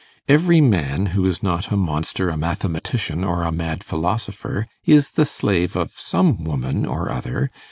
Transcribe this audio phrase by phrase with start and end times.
[0.27, 5.25] Every man who is not a monster, a mathematician, or a mad philosopher, is the
[5.25, 7.49] slave of some woman or other.